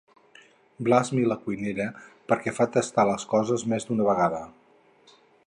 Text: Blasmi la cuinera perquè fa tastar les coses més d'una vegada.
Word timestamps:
Blasmi 0.87 1.25
la 1.31 1.37
cuinera 1.43 1.87
perquè 2.31 2.55
fa 2.61 2.67
tastar 2.77 3.07
les 3.11 3.27
coses 3.35 3.67
més 3.75 3.87
d'una 3.91 4.09
vegada. 4.11 4.43